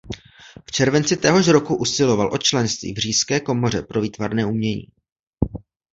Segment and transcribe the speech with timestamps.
[0.65, 4.87] V červenci téhož roku usiloval o členství v Říšské komoře pro výtvarné umění.